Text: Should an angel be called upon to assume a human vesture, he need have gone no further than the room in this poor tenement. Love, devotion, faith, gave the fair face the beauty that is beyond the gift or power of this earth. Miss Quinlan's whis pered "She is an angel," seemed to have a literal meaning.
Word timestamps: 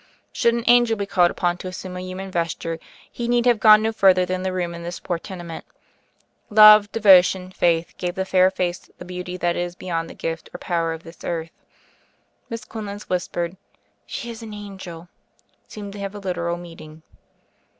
Should 0.33 0.55
an 0.55 0.63
angel 0.65 0.97
be 0.97 1.05
called 1.05 1.29
upon 1.29 1.59
to 1.59 1.67
assume 1.67 1.95
a 1.95 2.01
human 2.01 2.31
vesture, 2.31 2.79
he 3.11 3.27
need 3.27 3.45
have 3.45 3.59
gone 3.59 3.83
no 3.83 3.91
further 3.91 4.25
than 4.25 4.41
the 4.41 4.51
room 4.51 4.73
in 4.73 4.81
this 4.81 4.99
poor 4.99 5.19
tenement. 5.19 5.63
Love, 6.49 6.91
devotion, 6.91 7.51
faith, 7.51 7.93
gave 7.99 8.15
the 8.15 8.25
fair 8.25 8.49
face 8.49 8.89
the 8.97 9.05
beauty 9.05 9.37
that 9.37 9.55
is 9.55 9.75
beyond 9.75 10.09
the 10.09 10.15
gift 10.15 10.49
or 10.55 10.57
power 10.57 10.91
of 10.93 11.03
this 11.03 11.23
earth. 11.23 11.51
Miss 12.49 12.65
Quinlan's 12.65 13.09
whis 13.09 13.27
pered 13.27 13.57
"She 14.07 14.31
is 14.31 14.41
an 14.41 14.55
angel," 14.55 15.07
seemed 15.67 15.93
to 15.93 15.99
have 15.99 16.15
a 16.15 16.19
literal 16.19 16.57
meaning. 16.57 17.03